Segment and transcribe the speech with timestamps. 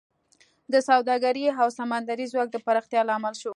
[0.73, 3.49] د سوداګرۍ او سمندري ځواک د پراختیا لامل شو